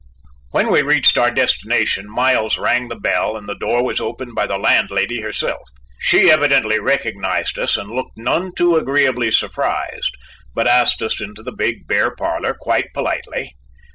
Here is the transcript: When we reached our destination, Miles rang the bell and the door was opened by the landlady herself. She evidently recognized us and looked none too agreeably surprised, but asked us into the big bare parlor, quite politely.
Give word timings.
When 0.49 0.71
we 0.71 0.81
reached 0.81 1.15
our 1.19 1.29
destination, 1.29 2.09
Miles 2.09 2.57
rang 2.57 2.87
the 2.87 2.95
bell 2.95 3.37
and 3.37 3.47
the 3.47 3.53
door 3.53 3.83
was 3.83 3.99
opened 3.99 4.33
by 4.33 4.47
the 4.47 4.57
landlady 4.57 5.21
herself. 5.21 5.61
She 5.99 6.31
evidently 6.31 6.79
recognized 6.79 7.59
us 7.59 7.77
and 7.77 7.87
looked 7.91 8.17
none 8.17 8.51
too 8.55 8.77
agreeably 8.77 9.29
surprised, 9.29 10.17
but 10.55 10.65
asked 10.67 11.03
us 11.03 11.21
into 11.21 11.43
the 11.43 11.51
big 11.55 11.85
bare 11.85 12.09
parlor, 12.15 12.55
quite 12.59 12.87
politely. 12.95 13.53